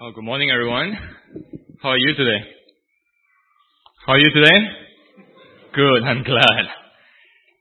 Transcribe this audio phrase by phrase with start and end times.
[0.00, 0.94] Oh, good morning, everyone.
[1.82, 2.38] How are you today?
[4.06, 4.58] How are you today?
[5.74, 6.04] Good.
[6.06, 6.64] I'm glad.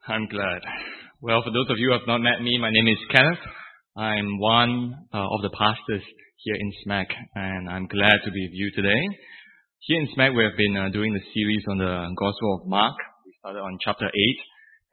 [0.08, 0.62] I'm glad.
[1.20, 3.42] Well, for those of you who have not met me, my name is Kenneth.
[3.98, 6.06] I'm one uh, of the pastors
[6.46, 9.02] here in SMAC, and I'm glad to be with you today.
[9.90, 12.94] Here in SMAC, we have been uh, doing the series on the Gospel of Mark.
[13.26, 14.14] We started on chapter 8,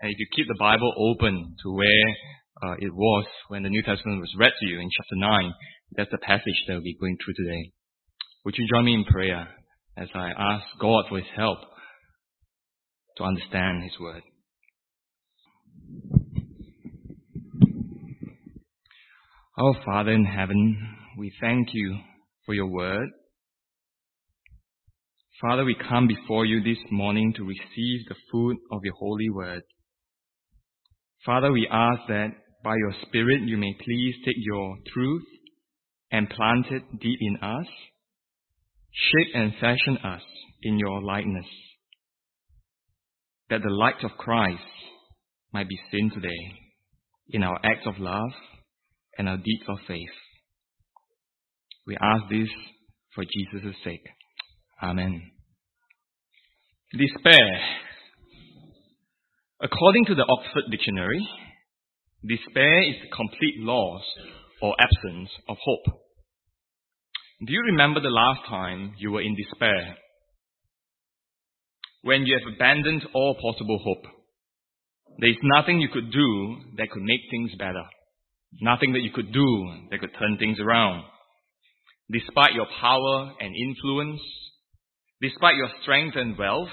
[0.00, 2.08] and if you keep the Bible open to where
[2.64, 5.52] uh, it was when the New Testament was read to you in chapter 9,
[5.96, 7.72] that's the passage that we'll be going through today.
[8.44, 9.48] Would you join me in prayer
[9.96, 11.58] as I ask God for His help
[13.16, 14.22] to understand His Word?
[19.56, 21.98] Our Father in heaven, we thank you
[22.44, 23.08] for your Word.
[25.40, 29.62] Father, we come before you this morning to receive the food of your holy Word.
[31.24, 32.32] Father, we ask that
[32.64, 35.24] by your Spirit you may please take your truth
[36.14, 37.66] and plant it deep in us,
[38.92, 40.22] shape and fashion us
[40.62, 41.44] in your likeness,
[43.50, 44.62] that the light of Christ
[45.52, 46.52] might be seen today
[47.30, 48.30] in our acts of love
[49.18, 50.14] and our deeds of faith.
[51.84, 52.48] We ask this
[53.16, 54.06] for Jesus' sake.
[54.80, 55.20] Amen.
[56.92, 57.58] Despair.
[59.60, 61.28] According to the Oxford Dictionary,
[62.24, 64.02] despair is the complete loss
[64.62, 66.03] or absence of hope.
[67.46, 69.96] Do you remember the last time you were in despair?
[72.00, 74.04] When you have abandoned all possible hope.
[75.18, 77.82] There is nothing you could do that could make things better.
[78.62, 81.04] Nothing that you could do that could turn things around.
[82.10, 84.20] Despite your power and influence,
[85.20, 86.72] despite your strength and wealth,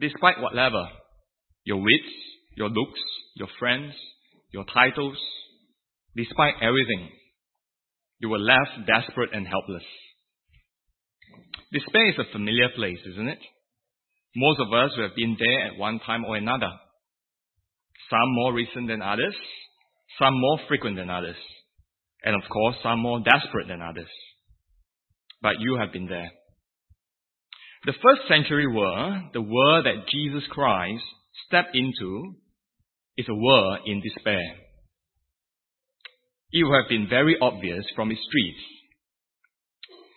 [0.00, 0.88] despite whatever,
[1.64, 2.14] your wits,
[2.56, 3.00] your looks,
[3.34, 3.92] your friends,
[4.52, 5.18] your titles,
[6.16, 7.10] despite everything,
[8.18, 9.84] you were left desperate and helpless.
[11.72, 13.38] Despair is a familiar place, isn't it?
[14.34, 16.70] Most of us have been there at one time or another.
[18.10, 19.34] Some more recent than others,
[20.18, 21.36] some more frequent than others,
[22.22, 24.08] and of course, some more desperate than others.
[25.42, 26.30] But you have been there.
[27.84, 31.02] The first century world, the world that Jesus Christ
[31.46, 32.34] stepped into,
[33.16, 34.42] is a world in despair.
[36.52, 38.60] It would have been very obvious from its streets.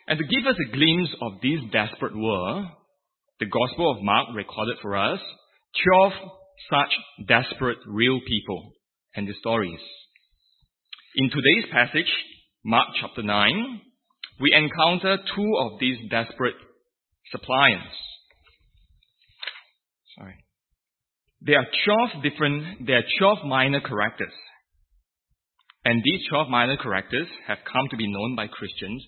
[0.08, 2.66] And to give us a glimpse of this desperate world,
[3.40, 5.20] the Gospel of Mark recorded for us
[6.02, 6.14] 12
[6.70, 8.72] such desperate real people
[9.16, 9.80] and the stories.
[11.16, 12.12] In today's passage,
[12.66, 13.82] Mark chapter 9,
[14.40, 16.56] we encounter two of these desperate
[17.32, 17.96] suppliants.
[20.18, 20.36] Sorry.
[21.42, 21.68] There are
[22.12, 24.34] 12 different, there are 12 minor characters
[25.86, 29.04] and these 12 minor characters have come to be known by Christians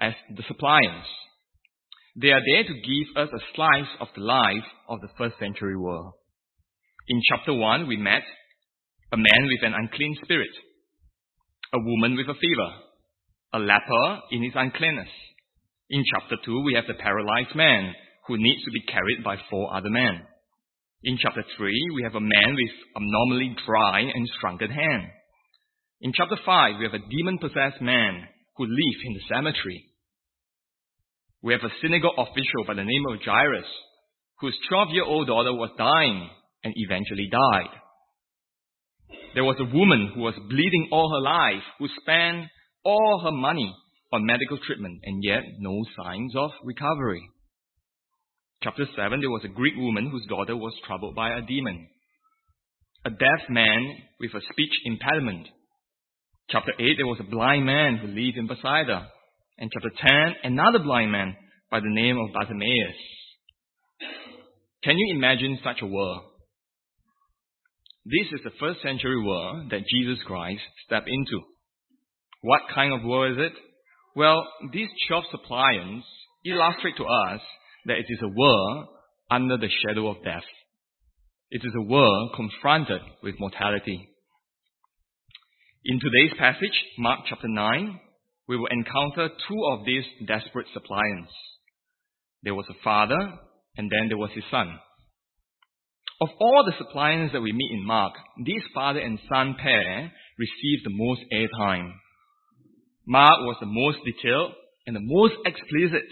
[0.00, 1.08] as the suppliants.
[2.16, 5.76] They are there to give us a slice of the life of the first century
[5.76, 6.14] world.
[7.08, 8.22] In chapter 1, we met
[9.12, 10.50] a man with an unclean spirit,
[11.74, 12.70] a woman with a fever,
[13.52, 15.10] a leper in his uncleanness.
[15.90, 17.94] In chapter 2, we have the paralyzed man
[18.26, 20.22] who needs to be carried by four other men.
[21.04, 25.04] In chapter 3, we have a man with abnormally dry and shrunken hand.
[26.00, 28.22] In chapter 5, we have a demon possessed man
[28.56, 29.86] who lives in the cemetery.
[31.42, 33.66] We have a synagogue official by the name of Jairus,
[34.40, 36.28] whose 12 year old daughter was dying
[36.64, 37.72] and eventually died.
[39.34, 42.48] There was a woman who was bleeding all her life, who spent
[42.84, 43.74] all her money
[44.12, 47.22] on medical treatment and yet no signs of recovery.
[48.62, 51.88] Chapter 7, there was a Greek woman whose daughter was troubled by a demon.
[53.04, 55.48] A deaf man with a speech impediment
[56.48, 59.08] Chapter 8, there was a blind man who lived in Bethsaida.
[59.58, 59.90] And chapter
[60.44, 61.34] 10, another blind man
[61.70, 62.96] by the name of Bartimaeus.
[64.84, 66.22] Can you imagine such a world?
[68.04, 71.42] This is the first century world that Jesus Christ stepped into.
[72.42, 73.52] What kind of world is it?
[74.14, 76.06] Well, these 12 suppliants
[76.44, 77.40] illustrate to us
[77.86, 78.86] that it is a world
[79.32, 80.46] under the shadow of death.
[81.50, 84.08] It is a world confronted with mortality.
[85.88, 88.00] In today's passage, Mark chapter 9,
[88.48, 91.30] we will encounter two of these desperate suppliants.
[92.42, 93.16] There was a father,
[93.76, 94.66] and then there was his son.
[96.20, 100.82] Of all the suppliants that we meet in Mark, this father and son pair received
[100.84, 101.92] the most airtime.
[103.06, 104.54] Mark was the most detailed
[104.88, 106.08] and the most explicit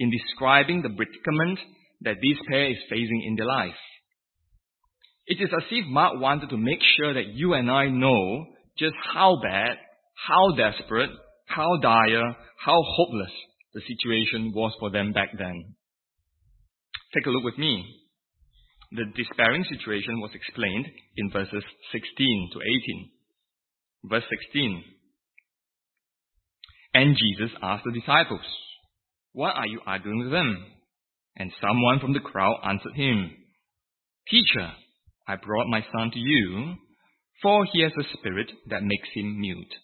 [0.00, 1.60] in describing the predicament
[2.00, 3.78] that this pair is facing in their life.
[5.26, 8.46] It is as if Mark wanted to make sure that you and I know
[8.78, 9.76] just how bad,
[10.26, 11.10] how desperate,
[11.46, 13.32] how dire, how hopeless
[13.74, 15.74] the situation was for them back then.
[17.14, 17.84] Take a look with me.
[18.92, 20.86] The despairing situation was explained
[21.16, 23.10] in verses 16 to 18.
[24.04, 24.84] Verse 16.
[26.94, 28.42] And Jesus asked the disciples,
[29.32, 30.66] Why are you arguing with them?
[31.36, 33.30] And someone from the crowd answered him,
[34.28, 34.72] Teacher,
[35.26, 36.74] I brought my son to you,
[37.42, 39.74] for he has a spirit that makes him mute.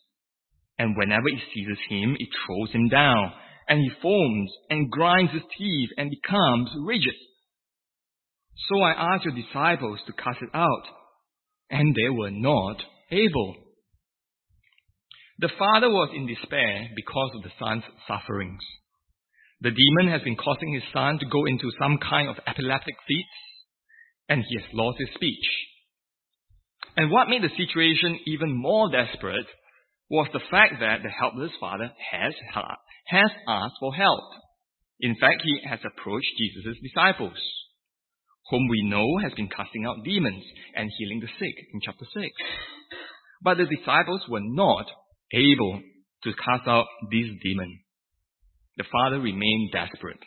[0.79, 3.33] And whenever it seizes him, it throws him down,
[3.69, 7.15] and he foams and grinds his teeth and becomes rigid.
[8.69, 10.85] So I asked your disciples to cast it out,
[11.71, 12.77] and they were not
[13.11, 13.55] able.
[15.39, 18.63] The father was in despair because of the son's sufferings.
[19.61, 23.37] The demon has been causing his son to go into some kind of epileptic fits,
[24.29, 25.47] and he has lost his speech.
[26.99, 29.47] And what made the situation even more desperate
[30.11, 32.35] was the fact that the helpless father has,
[33.07, 34.25] has asked for help.
[34.99, 37.39] In fact, he has approached Jesus' disciples,
[38.51, 40.43] whom we know has been casting out demons
[40.75, 42.27] and healing the sick in chapter 6.
[43.43, 44.87] But the disciples were not
[45.33, 45.81] able
[46.25, 47.79] to cast out this demon.
[48.77, 50.25] The father remained desperate.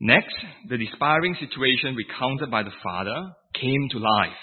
[0.00, 0.34] Next,
[0.68, 4.42] the despairing situation recounted by the father came to life,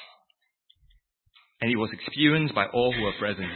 [1.62, 3.52] and it was experienced by all who were present.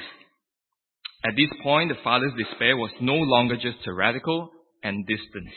[1.26, 4.50] At this point, the father's despair was no longer just theoretical
[4.84, 5.50] and distant,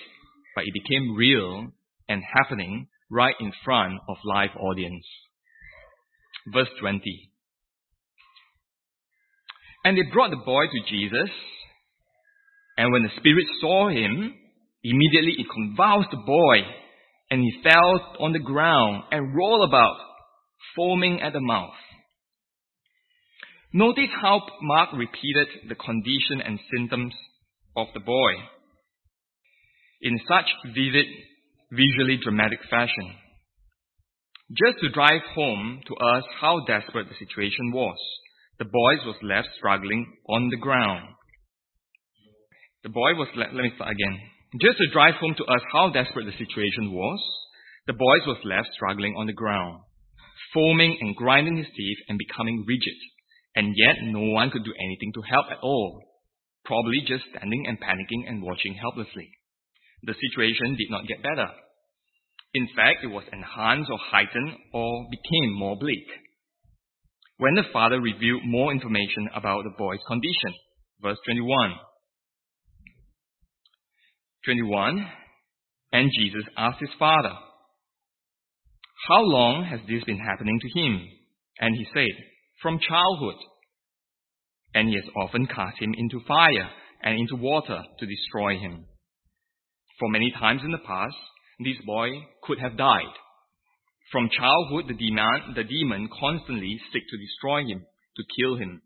[0.56, 1.68] but it became real
[2.08, 5.04] and happening right in front of live audience.
[6.52, 7.00] Verse 20.
[9.84, 11.30] And they brought the boy to Jesus,
[12.76, 14.34] and when the spirit saw him,
[14.82, 16.56] immediately it convulsed the boy,
[17.30, 19.96] and he fell on the ground and rolled about,
[20.74, 21.74] foaming at the mouth.
[23.74, 27.14] Notice how Mark repeated the condition and symptoms
[27.74, 28.32] of the boy
[30.02, 31.06] in such vivid,
[31.70, 33.16] visually dramatic fashion.
[34.52, 37.96] Just to drive home to us how desperate the situation was,
[38.58, 41.08] the boy was left struggling on the ground.
[42.82, 44.20] The boy was left, let me start again.
[44.60, 47.20] Just to drive home to us how desperate the situation was,
[47.86, 49.80] the boy was left struggling on the ground,
[50.52, 52.98] foaming and grinding his teeth and becoming rigid
[53.54, 56.02] and yet no one could do anything to help at all,
[56.64, 59.28] probably just standing and panicking and watching helplessly.
[60.04, 61.48] The situation did not get better.
[62.54, 66.06] In fact, it was enhanced or heightened or became more bleak.
[67.38, 70.54] When the father revealed more information about the boy's condition,
[71.00, 71.74] verse 21.
[74.44, 75.06] 21.
[75.92, 77.32] And Jesus asked his father,
[79.08, 81.08] How long has this been happening to him?
[81.60, 82.31] And he said,
[82.62, 83.40] from childhood.
[84.74, 86.70] And he has often cast him into fire
[87.02, 88.86] and into water to destroy him.
[89.98, 91.16] For many times in the past,
[91.64, 92.08] this boy
[92.42, 93.12] could have died.
[94.10, 97.84] From childhood, the demon, the demon constantly sought to destroy him,
[98.16, 98.82] to kill him.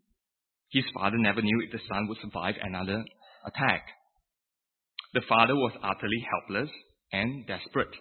[0.71, 3.03] His father never knew if the son would survive another
[3.45, 3.83] attack.
[5.13, 6.69] The father was utterly helpless
[7.11, 7.95] and desperate.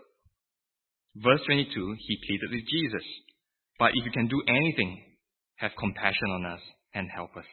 [1.17, 3.07] Verse 22, he pleaded with Jesus,
[3.79, 5.16] But if you can do anything,
[5.57, 6.61] have compassion on us
[6.95, 7.45] and help us.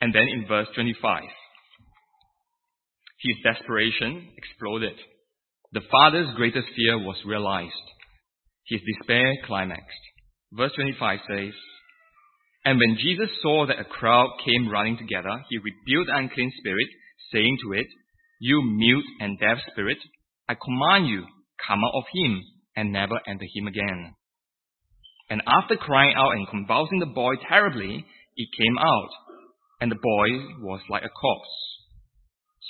[0.00, 1.22] And then in verse 25,
[3.20, 4.94] his desperation exploded.
[5.72, 7.72] The father's greatest fear was realized.
[8.68, 10.04] His despair climaxed.
[10.52, 11.52] Verse 25 says,
[12.64, 16.88] And when Jesus saw that a crowd came running together, he rebuked the unclean spirit,
[17.32, 17.86] saying to it,
[18.40, 19.98] You mute and deaf spirit,
[20.48, 21.24] I command you,
[21.66, 22.42] come out of him
[22.76, 24.14] and never enter him again.
[25.30, 28.04] And after crying out and convulsing the boy terribly,
[28.36, 29.10] it came out,
[29.80, 31.48] and the boy was like a corpse,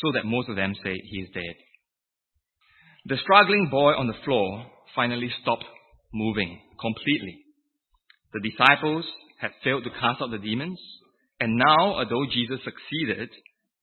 [0.01, 1.55] so that most of them say he is dead.
[3.07, 5.65] The struggling boy on the floor finally stopped
[6.13, 7.45] moving completely.
[8.33, 9.05] The disciples
[9.41, 10.81] had failed to cast out the demons,
[11.41, 13.31] and now, although Jesus succeeded,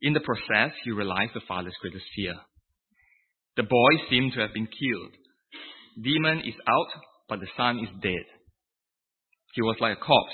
[0.01, 2.35] in the process he realized the father's greatest fear.
[3.55, 5.13] The boy seemed to have been killed.
[6.03, 8.25] Demon is out, but the son is dead.
[9.55, 10.33] He was like a corpse.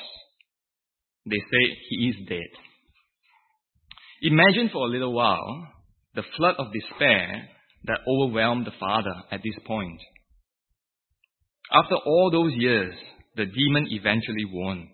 [1.25, 2.51] They say he is dead.
[4.23, 5.67] Imagine for a little while
[6.15, 7.47] the flood of despair
[7.85, 9.99] that overwhelmed the father at this point.
[11.71, 12.95] After all those years,
[13.35, 14.89] the demon eventually won.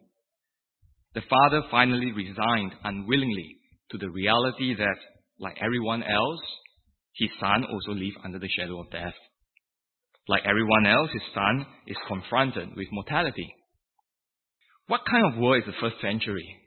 [1.15, 3.55] The father finally resigned unwillingly
[3.91, 4.97] to the reality that,
[5.39, 6.41] like everyone else,
[7.15, 9.15] his son also lived under the shadow of death.
[10.27, 13.53] Like everyone else, his son is confronted with mortality.
[14.87, 16.57] What kind of world is the first century?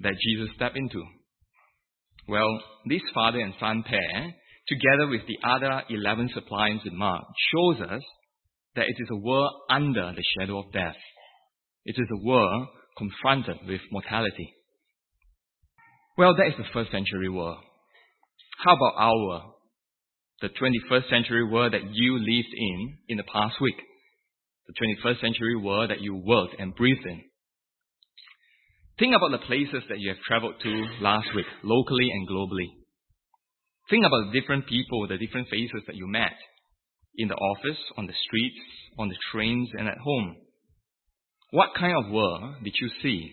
[0.00, 1.02] that Jesus stepped into?
[2.28, 4.34] Well, this father and son pair,
[4.68, 8.02] together with the other 11 suppliants in Mark, shows us
[8.76, 10.96] that it is a world under the shadow of death.
[11.84, 14.52] It is a world confronted with mortality.
[16.16, 17.58] Well, that is the first century world.
[18.64, 19.52] How about our world?
[20.42, 23.76] The 21st century world that you lived in in the past week.
[24.68, 27.22] The 21st century world that you worked and breathed in.
[28.98, 32.68] Think about the places that you have traveled to last week, locally and globally.
[33.88, 36.34] Think about the different people, the different faces that you met
[37.16, 38.58] in the office, on the streets,
[38.98, 40.36] on the trains, and at home.
[41.50, 43.32] What kind of world did you see?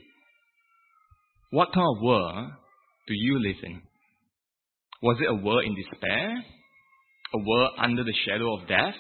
[1.49, 2.51] What kind of world
[3.07, 3.81] do you live in?
[5.01, 6.43] Was it a world in despair?
[7.33, 8.95] A world under the shadow of death?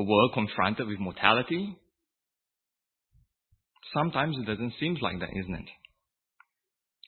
[0.00, 1.76] A world confronted with mortality?
[3.92, 5.68] Sometimes it doesn't seem like that, isn't it?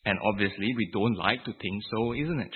[0.04, 2.52] And obviously, we don't like to think so, isn't it?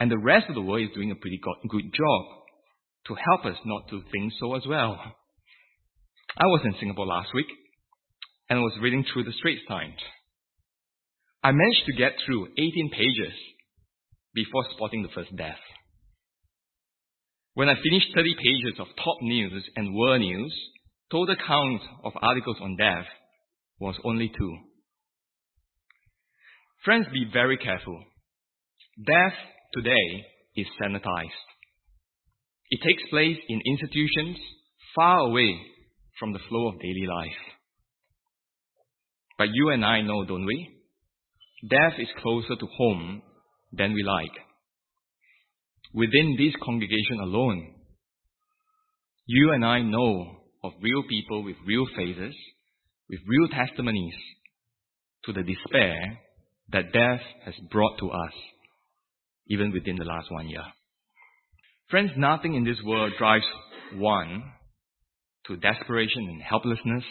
[0.00, 2.22] And the rest of the world is doing a pretty good job
[3.06, 4.98] to help us not to think so as well.
[6.36, 7.46] I was in Singapore last week
[8.50, 10.00] and was reading through the Straits Times.
[11.44, 13.34] I managed to get through 18 pages
[14.34, 15.62] before spotting the first death.
[17.56, 20.54] When I finished 30 pages of top news and world news,
[21.10, 23.06] total count of articles on death
[23.80, 24.58] was only two.
[26.84, 27.98] Friends, be very careful.
[29.06, 29.38] Death
[29.72, 31.46] today is sanitized.
[32.68, 34.36] It takes place in institutions
[34.94, 35.58] far away
[36.20, 37.40] from the flow of daily life.
[39.38, 40.68] But you and I know, don't we?
[41.70, 43.22] Death is closer to home
[43.72, 44.44] than we like.
[45.96, 47.72] Within this congregation alone,
[49.24, 50.26] you and I know
[50.62, 52.34] of real people with real faces,
[53.08, 54.14] with real testimonies
[55.24, 56.18] to the despair
[56.70, 58.32] that death has brought to us,
[59.48, 60.64] even within the last one year.
[61.88, 63.46] Friends, nothing in this world drives
[63.94, 64.42] one
[65.46, 67.04] to desperation and helplessness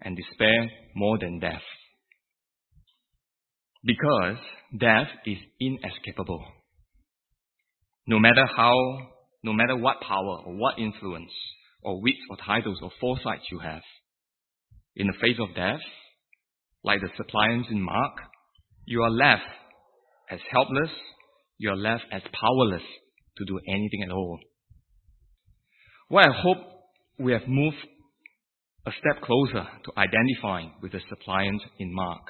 [0.00, 1.62] and despair more than death.
[3.84, 4.38] Because
[4.80, 6.42] death is inescapable.
[8.06, 8.74] No matter how,
[9.42, 11.32] no matter what power or what influence
[11.82, 13.82] or wits or titles or foresight you have,
[14.96, 15.80] in the face of death,
[16.82, 18.12] like the suppliants in Mark,
[18.86, 19.42] you are left
[20.30, 20.90] as helpless,
[21.58, 22.82] you are left as powerless
[23.38, 24.38] to do anything at all.
[26.08, 26.58] What I hope
[27.18, 27.76] we have moved
[28.86, 32.20] a step closer to identifying with the suppliant in Mark,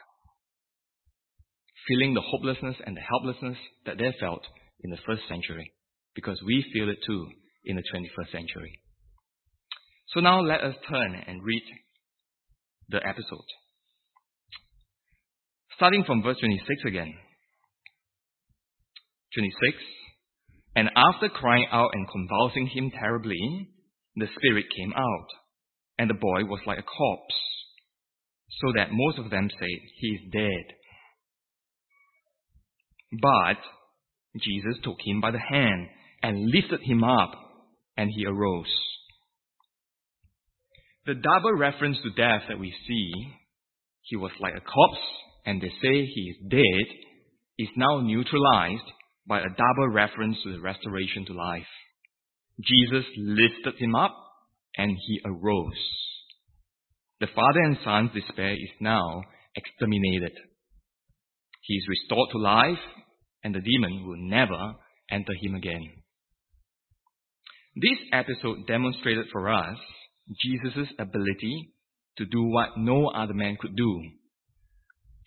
[1.88, 4.42] feeling the hopelessness and the helplessness that they felt
[4.84, 5.72] in the first century,
[6.14, 7.26] because we feel it too
[7.64, 8.78] in the 21st century.
[10.08, 11.62] So now let us turn and read
[12.90, 13.48] the episode.
[15.76, 17.14] Starting from verse 26 again.
[19.34, 19.78] 26.
[20.76, 23.68] And after crying out and convulsing him terribly,
[24.16, 25.28] the spirit came out,
[25.98, 27.34] and the boy was like a corpse,
[28.60, 30.76] so that most of them said, He is dead.
[33.20, 33.58] But
[34.36, 35.88] Jesus took him by the hand
[36.22, 37.32] and lifted him up,
[37.96, 38.72] and he arose.
[41.06, 43.12] The double reference to death that we see,
[44.02, 45.04] he was like a corpse,
[45.44, 46.96] and they say he is dead,
[47.58, 48.90] is now neutralized
[49.26, 51.62] by a double reference to the restoration to life.
[52.62, 54.14] Jesus lifted him up
[54.76, 55.72] and he arose.
[57.20, 59.22] The father and son's despair is now
[59.56, 60.32] exterminated.
[61.62, 62.78] He is restored to life
[63.44, 64.74] and the demon will never
[65.10, 65.90] enter him again.
[67.76, 69.76] This episode demonstrated for us
[70.42, 71.70] Jesus' ability
[72.18, 74.02] to do what no other man could do.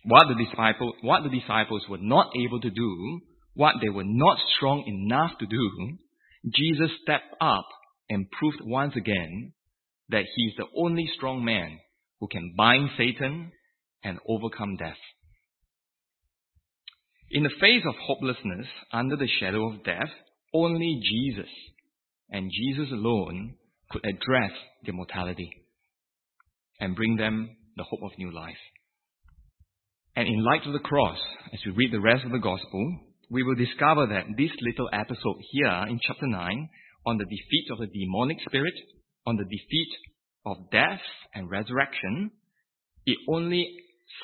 [0.06, 3.20] What the, disciple, what the disciples were not able to do,
[3.54, 5.98] what they were not strong enough to do,
[6.56, 7.68] Jesus stepped up
[8.10, 9.54] and proved once again
[10.10, 11.78] that he is the only strong man
[12.20, 13.52] who can bind Satan
[14.04, 14.96] and overcome death.
[17.30, 20.10] In the face of hopelessness, under the shadow of death,
[20.54, 21.52] only Jesus
[22.30, 23.56] and Jesus alone
[23.92, 24.52] could address
[24.86, 25.52] their mortality
[26.80, 28.56] and bring them the hope of new life.
[30.16, 31.20] And in light of the cross,
[31.54, 35.38] as we read the rest of the gospel, we will discover that this little episode
[35.52, 36.70] here in chapter 9
[37.06, 38.74] on the defeat of the demonic spirit,
[39.26, 39.90] on the defeat
[40.46, 41.02] of death
[41.36, 42.32] and resurrection,
[43.06, 43.68] it only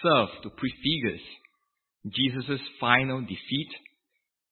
[0.02, 1.20] serves to prefigure
[2.06, 3.70] Jesus' final defeat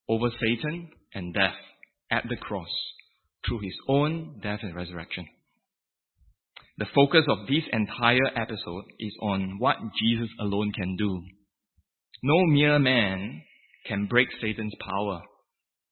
[0.07, 1.55] over Satan and death
[2.09, 2.69] at the cross
[3.47, 5.25] through his own death and resurrection.
[6.77, 11.21] The focus of this entire episode is on what Jesus alone can do.
[12.23, 13.43] No mere man
[13.87, 15.21] can break Satan's power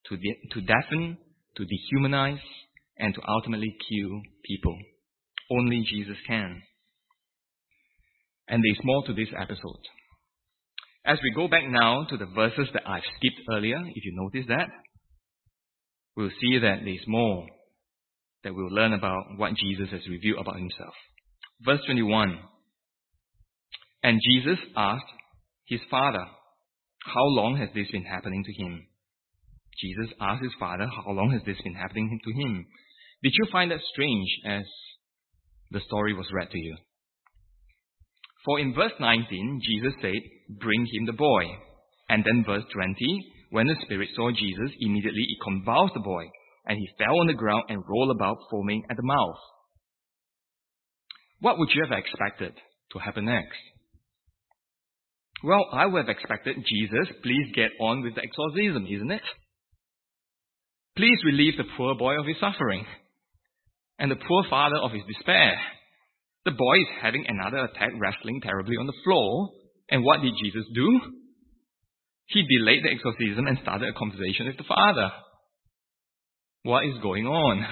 [0.08, 1.18] to, de- to deafen,
[1.56, 2.40] to dehumanize,
[2.98, 4.78] and to ultimately kill people.
[5.50, 6.62] Only Jesus can.
[8.48, 9.82] And there's more to this episode.
[11.10, 14.46] As we go back now to the verses that I've skipped earlier, if you notice
[14.46, 14.68] that,
[16.16, 17.46] we'll see that there's more
[18.44, 20.94] that we'll learn about what Jesus has revealed about himself.
[21.64, 22.38] Verse 21.
[24.04, 25.02] And Jesus asked
[25.66, 26.24] his father,
[27.04, 28.86] How long has this been happening to him?
[29.80, 32.66] Jesus asked his father, How long has this been happening to him?
[33.24, 34.62] Did you find that strange as
[35.72, 36.76] the story was read to you?
[38.44, 40.22] For in verse 19, Jesus said,
[40.58, 41.44] Bring him the boy.
[42.08, 42.96] And then verse 20,
[43.50, 46.24] when the Spirit saw Jesus, immediately it convulsed the boy,
[46.66, 49.36] and he fell on the ground and rolled about, foaming at the mouth.
[51.40, 52.52] What would you have expected
[52.92, 53.58] to happen next?
[55.42, 59.22] Well, I would have expected Jesus, please get on with the exorcism, isn't it?
[60.96, 62.84] Please relieve the poor boy of his suffering,
[63.98, 65.58] and the poor father of his despair.
[66.44, 69.50] The boy is having another attack, wrestling terribly on the floor.
[69.90, 71.00] And what did Jesus do?
[72.26, 75.10] He delayed the exorcism and started a conversation with the father.
[76.62, 77.66] What is going on?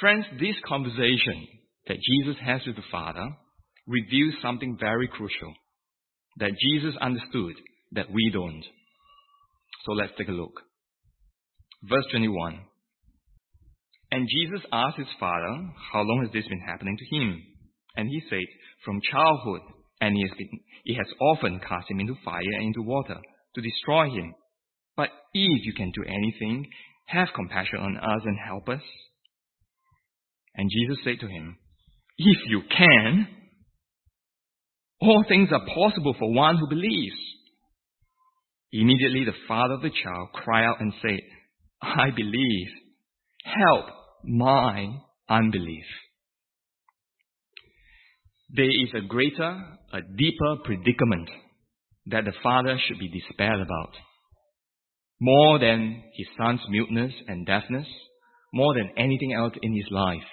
[0.00, 1.48] Friends, this conversation
[1.88, 3.26] that Jesus has with the Father
[3.86, 5.52] reveals something very crucial
[6.36, 7.54] that Jesus understood
[7.92, 8.62] that we don't.
[9.84, 10.52] So let's take a look.
[11.82, 12.60] Verse 21.
[14.10, 15.54] And Jesus asked his father,
[15.92, 17.42] How long has this been happening to him?
[17.96, 18.46] And he said,
[18.84, 19.60] From childhood,
[20.00, 20.48] and he has, been,
[20.84, 23.16] he has often cast him into fire and into water
[23.54, 24.34] to destroy him.
[24.96, 26.66] But if you can do anything,
[27.06, 28.82] have compassion on us and help us.
[30.54, 31.58] And Jesus said to him,
[32.16, 33.28] If you can,
[35.00, 37.16] all things are possible for one who believes.
[38.72, 41.20] Immediately the father of the child cried out and said,
[41.80, 42.68] I believe.
[43.44, 43.86] Help
[44.28, 44.88] my
[45.28, 45.84] unbelief.
[48.50, 49.62] There is a greater,
[49.92, 51.28] a deeper predicament
[52.06, 53.92] that the father should be despaired about.
[55.20, 57.86] More than his son's muteness and deafness,
[58.52, 60.28] more than anything else in his life.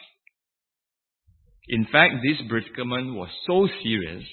[1.67, 4.23] In fact, this predicament was so serious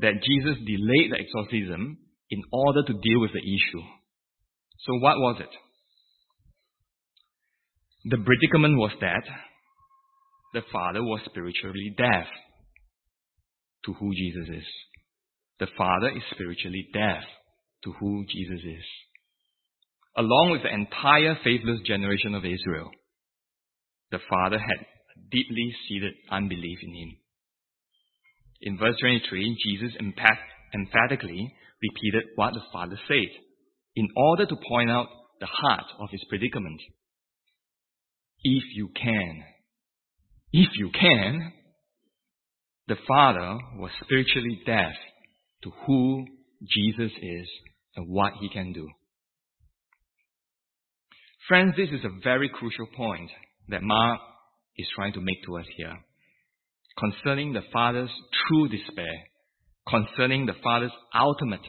[0.00, 1.98] that Jesus delayed the exorcism
[2.30, 3.82] in order to deal with the issue.
[4.80, 5.48] So what was it?
[8.08, 9.24] The predicament was that
[10.54, 12.26] the father was spiritually deaf
[13.84, 14.66] to who Jesus is.
[15.58, 17.24] The father is spiritually deaf
[17.82, 18.84] to who Jesus is.
[20.16, 22.90] Along with the entire faithless generation of Israel,
[24.12, 24.86] the father had
[25.32, 27.16] deeply seated unbelief in him.
[28.62, 29.98] In verse 23, Jesus
[30.72, 33.30] emphatically repeated what the father said
[33.96, 35.08] in order to point out
[35.40, 36.80] the heart of his predicament.
[38.42, 39.42] If you can,
[40.52, 41.52] if you can,
[42.88, 44.92] the father was spiritually deaf
[45.64, 46.24] to who
[46.62, 47.48] Jesus is
[47.96, 48.88] and what he can do.
[51.48, 53.30] Friends, this is a very crucial point
[53.68, 54.20] that Mark
[54.76, 55.94] is trying to make to us here
[56.98, 58.10] concerning the Father's
[58.48, 59.24] true despair,
[59.88, 61.60] concerning the Father's ultimate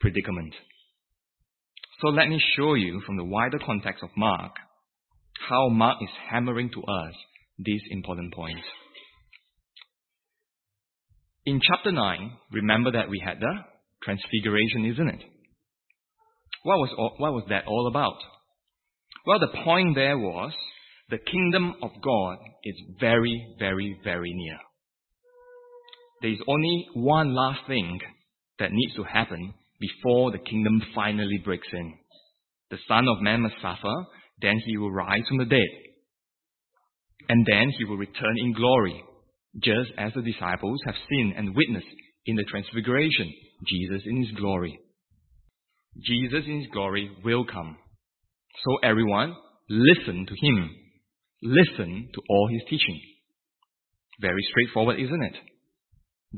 [0.00, 0.54] predicament.
[2.00, 4.52] So let me show you from the wider context of Mark
[5.48, 7.14] how Mark is hammering to us
[7.58, 8.62] these important points.
[11.44, 13.54] In chapter 9, remember that we had the
[14.02, 15.20] transfiguration, isn't it?
[16.64, 18.16] What was, all, what was that all about?
[19.26, 20.52] Well, the point there was
[21.08, 24.58] the kingdom of God is very, very, very near.
[26.22, 28.00] There is only one last thing
[28.58, 31.94] that needs to happen before the kingdom finally breaks in.
[32.70, 33.94] The Son of Man must suffer,
[34.40, 35.68] then he will rise from the dead.
[37.28, 39.02] And then he will return in glory,
[39.62, 41.86] just as the disciples have seen and witnessed
[42.26, 43.32] in the transfiguration,
[43.66, 44.78] Jesus in his glory.
[46.04, 47.76] Jesus in his glory will come.
[48.64, 49.34] So everyone,
[49.68, 50.70] listen to him
[51.42, 53.00] Listen to all his teaching.
[54.20, 55.36] Very straightforward, isn't it?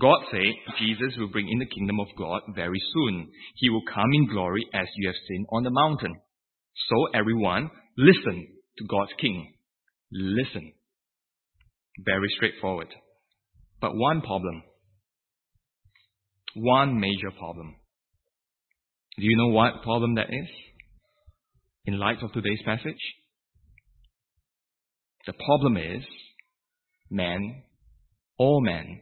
[0.00, 3.28] God said Jesus will bring in the kingdom of God very soon.
[3.56, 6.14] He will come in glory as you have seen on the mountain.
[6.88, 8.46] So everyone, listen
[8.78, 9.52] to God's king.
[10.10, 10.72] Listen.
[12.04, 12.88] Very straightforward.
[13.80, 14.62] But one problem.
[16.54, 17.74] One major problem.
[19.18, 20.48] Do you know what problem that is?
[21.84, 23.02] In light of today's passage?
[25.26, 26.02] The problem is
[27.10, 27.62] man,
[28.38, 29.00] all man,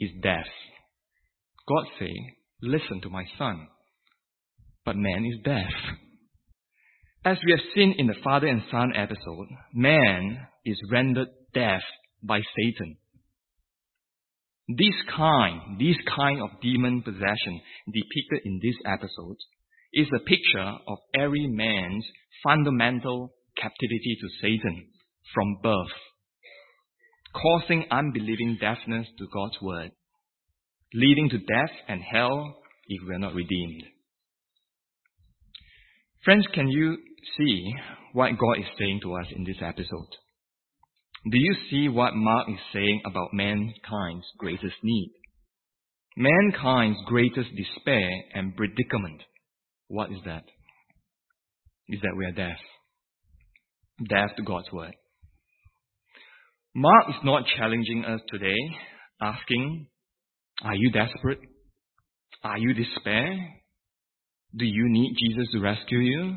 [0.00, 0.46] is deaf.
[1.68, 2.12] God say,
[2.62, 3.66] listen to my son.
[4.84, 5.70] But man is deaf.
[7.24, 11.82] As we have seen in the father and son episode, man is rendered deaf
[12.22, 12.96] by Satan.
[14.68, 19.36] This kind, this kind of demon possession depicted in this episode
[19.92, 22.06] is a picture of every man's
[22.44, 24.86] fundamental captivity to Satan
[25.34, 25.96] from birth,
[27.34, 29.90] causing unbelieving deafness to God's word,
[30.94, 32.54] leading to death and hell
[32.86, 33.82] if we are not redeemed.
[36.24, 36.98] Friends, can you
[37.36, 37.72] see
[38.12, 40.10] what God is saying to us in this episode?
[41.30, 45.12] Do you see what Mark is saying about mankind's greatest need?
[46.16, 49.22] Mankind's greatest despair and predicament.
[49.88, 50.44] What is that?
[51.88, 52.58] Is that we are deaf.
[54.08, 54.94] Deaf to God's word.
[56.74, 58.56] Mark is not challenging us today,
[59.20, 59.88] asking,
[60.62, 61.40] Are you desperate?
[62.44, 63.36] Are you despair?
[64.56, 66.36] Do you need Jesus to rescue you?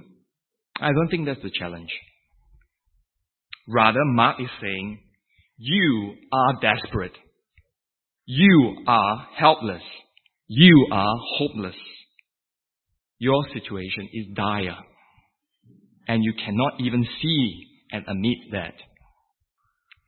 [0.79, 1.89] I don't think that's the challenge.
[3.67, 4.99] Rather, Mark is saying,
[5.57, 7.13] you are desperate.
[8.25, 9.83] You are helpless.
[10.47, 11.75] You are hopeless.
[13.19, 14.77] Your situation is dire.
[16.07, 18.73] And you cannot even see and admit that.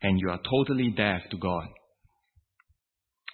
[0.02, 1.68] And you are totally deaf to God.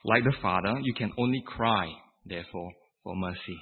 [0.03, 1.87] Like the Father, you can only cry,
[2.25, 2.71] therefore,
[3.03, 3.57] for mercy.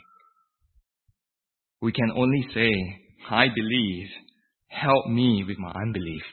[1.82, 2.71] We can only say,
[3.30, 4.08] I believe,
[4.67, 6.23] help me with my unbelief.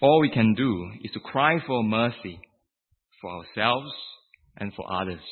[0.00, 2.40] All we can do is to cry for mercy
[3.20, 3.92] for ourselves
[4.58, 5.22] and for others.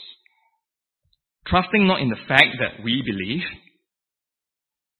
[1.46, 3.42] Trusting not in the fact that we believe,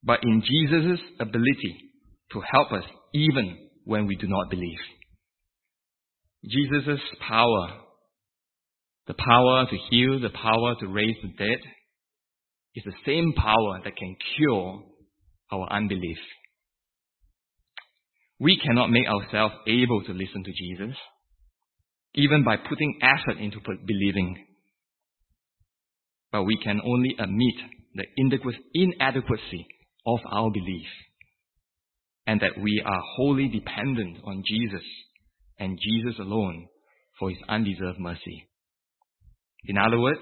[0.03, 1.77] but in Jesus' ability
[2.33, 4.79] to help us even when we do not believe.
[6.45, 7.69] Jesus' power,
[9.07, 11.59] the power to heal, the power to raise the dead,
[12.75, 14.83] is the same power that can cure
[15.51, 16.19] our unbelief.
[18.41, 20.97] We cannot make ourselves able to listen to Jesus,
[22.15, 24.47] even by putting effort into believing.
[26.33, 27.55] But we can only admit
[27.95, 28.07] the
[28.77, 29.67] inadequacy
[30.07, 30.87] of our belief
[32.27, 34.83] and that we are wholly dependent on Jesus
[35.59, 36.67] and Jesus alone
[37.19, 38.49] for his undeserved mercy.
[39.65, 40.21] In other words,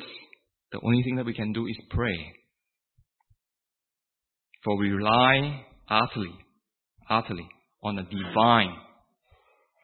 [0.72, 2.34] the only thing that we can do is pray.
[4.64, 6.34] For we rely utterly,
[7.08, 7.48] utterly
[7.82, 8.76] on a divine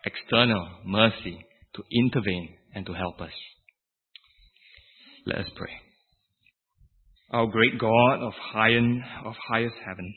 [0.05, 1.39] external mercy
[1.75, 3.33] to intervene and to help us.
[5.27, 5.73] Let us pray.
[7.31, 10.15] Our great God of, high, and of highest heaven,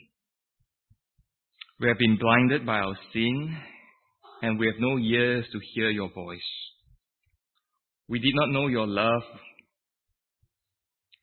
[1.80, 3.56] we have been blinded by our sin
[4.42, 6.38] and we have no ears to hear your voice.
[8.08, 9.22] We did not know your love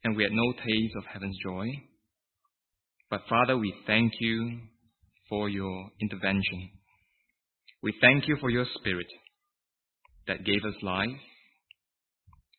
[0.04, 1.68] and we had no taste of heaven's joy.
[3.10, 4.60] But Father, we thank you
[5.30, 6.72] for your intervention.
[7.82, 9.08] We thank you for your Spirit
[10.28, 11.08] that gave us life,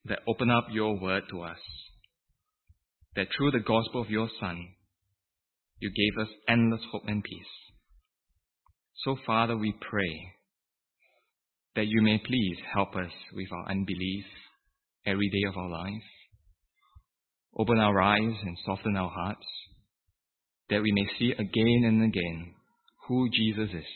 [0.07, 1.59] that opened up your word to us,
[3.15, 4.69] that through the gospel of your Son,
[5.81, 7.55] you gave us endless hope and peace.
[9.05, 10.33] So, Father, we pray
[11.77, 14.25] that you may please help us with our unbelief
[15.07, 16.03] every day of our life.
[17.57, 19.47] Open our eyes and soften our hearts
[20.71, 22.55] that we may see again and again
[23.07, 23.87] who Jesus is,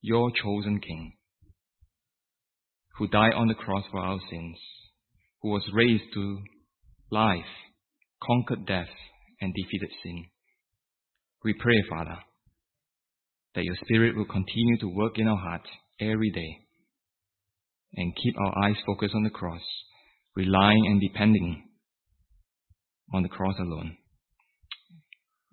[0.00, 1.12] your chosen King,
[2.98, 4.56] who died on the cross for our sins,
[5.42, 6.38] who was raised to
[7.10, 7.44] life,
[8.22, 8.88] conquered death,
[9.40, 10.24] and defeated sin.
[11.44, 12.18] We pray, Father,
[13.54, 15.68] that your Spirit will continue to work in our hearts
[16.00, 16.58] every day
[17.94, 19.62] and keep our eyes focused on the cross,
[20.34, 21.64] relying and depending
[23.14, 23.96] on the cross alone.